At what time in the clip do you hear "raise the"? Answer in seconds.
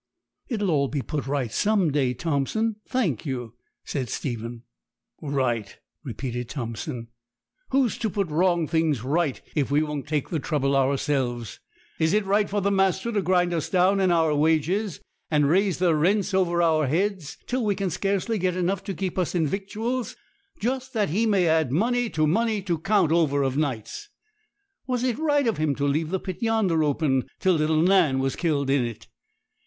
15.47-15.93